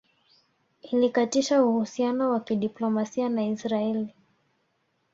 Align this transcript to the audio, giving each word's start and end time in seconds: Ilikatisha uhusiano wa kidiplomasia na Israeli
Ilikatisha 0.91 1.63
uhusiano 1.63 2.29
wa 2.31 2.39
kidiplomasia 2.39 3.29
na 3.29 3.43
Israeli 3.45 4.13